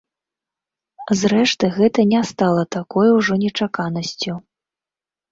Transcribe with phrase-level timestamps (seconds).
[1.19, 4.33] Зрэшты, гэта не стала такой ужо нечаканасцю.